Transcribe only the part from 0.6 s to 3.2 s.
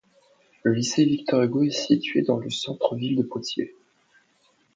Le lycée Victor-Hugo est situé dans le centre-ville